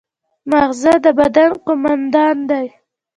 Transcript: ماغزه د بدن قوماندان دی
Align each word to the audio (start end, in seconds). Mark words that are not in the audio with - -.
ماغزه 0.51 0.93
د 1.05 1.07
بدن 1.19 1.51
قوماندان 1.65 2.37
دی 2.49 2.67